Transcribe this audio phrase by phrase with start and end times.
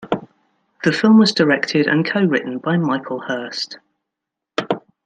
[0.83, 3.77] The film was directed and co-written by Michael Hurst.